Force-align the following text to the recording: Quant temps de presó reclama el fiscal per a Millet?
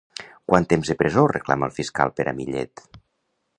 Quant 0.51 0.65
temps 0.71 0.89
de 0.91 0.95
presó 1.01 1.27
reclama 1.33 1.69
el 1.69 1.75
fiscal 1.77 2.13
per 2.21 2.27
a 2.31 2.35
Millet? 2.41 2.85